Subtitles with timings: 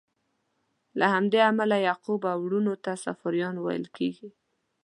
[0.99, 4.29] له همدې امله یعقوب او وروڼو ته صفاریان ویل کیږي.